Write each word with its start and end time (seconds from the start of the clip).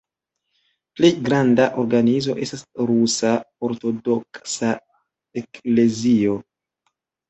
Plej 0.99 1.11
granda 1.27 1.67
organizo 1.83 2.37
estas 2.47 2.65
Rusa 2.89 3.37
Ortodoksa 3.71 4.75
Eklezio. 5.47 6.45